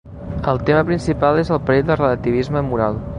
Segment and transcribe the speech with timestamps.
[0.51, 2.99] El tema principal és el perill del relativisme moral.